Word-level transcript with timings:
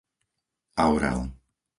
Aurel 0.85 1.21